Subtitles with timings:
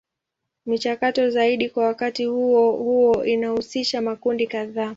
[0.65, 4.89] Michakato zaidi kwa wakati huo huo inahusisha makundi kadhaa.